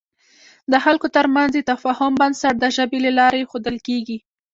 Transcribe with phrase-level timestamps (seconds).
[0.71, 4.17] د خلکو تر منځ د تفاهم بنسټ د ژبې له لارې اېښودل کېږي.